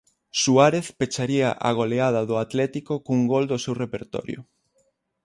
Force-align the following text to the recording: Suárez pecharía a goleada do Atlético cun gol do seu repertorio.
Suárez 0.41 0.87
pecharía 0.99 1.49
a 1.67 1.69
goleada 1.79 2.21
do 2.29 2.35
Atlético 2.45 2.93
cun 3.05 3.21
gol 3.31 3.45
do 3.51 3.57
seu 3.63 3.75
repertorio. 3.83 4.39